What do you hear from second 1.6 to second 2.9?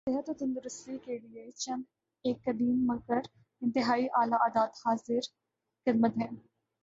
چند ایک قدیم